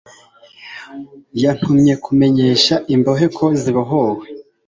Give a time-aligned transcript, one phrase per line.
[1.41, 4.25] yantumye kumenyesha imbohe ko zibohowe,